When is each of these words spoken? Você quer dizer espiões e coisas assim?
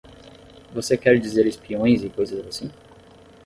Você 0.73 0.97
quer 0.97 1.19
dizer 1.19 1.45
espiões 1.45 2.01
e 2.03 2.09
coisas 2.09 2.47
assim? 2.47 2.71